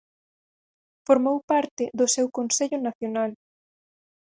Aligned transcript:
Formou 1.07 1.37
parte 1.51 1.83
do 1.99 2.05
seu 2.15 2.27
Consello 2.37 2.79
Nacional. 2.87 3.31